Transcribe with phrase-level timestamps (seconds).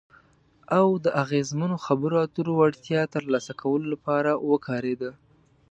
[0.77, 5.11] او د اغیزمنو خبرو اترو وړتیا ترلاسه کولو لپاره وکارېده.